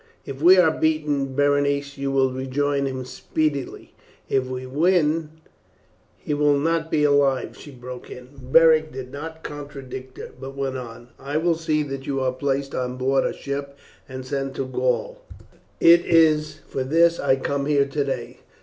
[0.25, 3.93] "If we are beaten, Berenice, you will rejoin him speedily;
[4.29, 5.29] if we win"
[6.25, 8.29] "He will not be alive," she broke in.
[8.51, 12.73] Beric did not contradict her, but went on, "I will see that you are placed
[12.73, 13.77] on board a ship
[14.09, 15.21] and sent to Gaul;
[15.79, 18.39] it is for this I come here today.